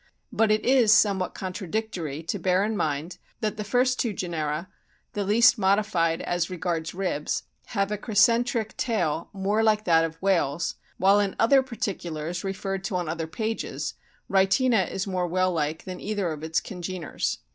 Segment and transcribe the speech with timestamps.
[0.31, 4.67] But it is somewhat contra dictory to bear in mind that the first two genera,
[5.13, 10.73] the least modified as regards ribs, have a crescentric tail more like that of whales,
[10.97, 13.93] while in other particulars referred to on other pages
[14.27, 17.37] Rhytina is more whale like than either of its congeners.